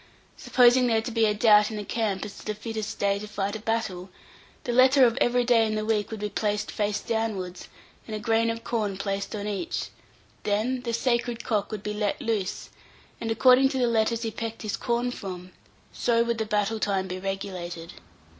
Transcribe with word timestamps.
Supposing 0.35 0.87
there 0.87 1.03
to 1.03 1.11
be 1.11 1.27
a 1.27 1.33
doubt 1.35 1.69
in 1.69 1.77
the 1.77 1.85
camp 1.85 2.25
as 2.25 2.39
to 2.39 2.45
the 2.47 2.55
fittest 2.55 2.97
day 2.97 3.19
to 3.19 3.27
fight 3.27 3.55
a 3.55 3.59
battle, 3.59 4.09
the 4.63 4.73
letter 4.73 5.05
of 5.05 5.15
every 5.21 5.43
day 5.43 5.63
in 5.67 5.75
the 5.75 5.85
week 5.85 6.09
would 6.09 6.21
be 6.21 6.27
placed 6.29 6.71
face 6.71 6.99
downwards, 6.99 7.67
and 8.07 8.15
a 8.15 8.19
grain 8.19 8.49
of 8.49 8.63
corn 8.63 8.97
placed 8.97 9.35
on 9.35 9.45
each; 9.45 9.89
then 10.41 10.81
the 10.81 10.91
sacred 10.93 11.43
cock 11.43 11.71
would 11.71 11.83
be 11.83 11.93
let 11.93 12.19
loose, 12.19 12.71
and, 13.21 13.29
according 13.29 13.69
to 13.69 13.77
the 13.77 13.85
letters 13.85 14.23
he 14.23 14.31
pecked 14.31 14.63
his 14.63 14.75
corn 14.75 15.11
from, 15.11 15.51
so 15.93 16.23
would 16.23 16.39
the 16.39 16.45
battle 16.47 16.79
time 16.79 17.07
be 17.07 17.19
regulated. 17.19 17.93